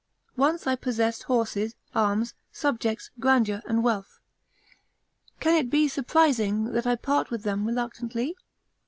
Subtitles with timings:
[0.35, 4.17] Once I possessed horses, arms, subjects, grandeur and wealth:
[5.39, 8.35] can it be surprising that I part with them reluctantly?